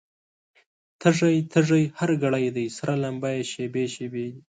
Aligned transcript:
تږی، 1.01 1.35
تږی 1.51 1.83
هر 1.99 2.11
ګړی 2.23 2.45
دی، 2.55 2.65
سره 2.77 2.93
لمبه 3.03 3.29
شېبې 3.51 3.85
شېبې 3.93 4.25
دي 4.27 4.35